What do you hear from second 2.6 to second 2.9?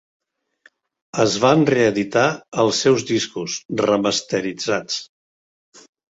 els